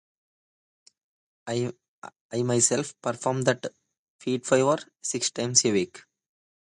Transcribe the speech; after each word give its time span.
I 1.45 1.73
myself 2.41 2.95
perform 3.03 3.43
that 3.43 3.67
feat 4.19 4.47
five 4.47 4.65
or 4.65 4.79
six 5.03 5.29
times 5.29 5.63
a 5.63 5.71
week. 5.71 6.01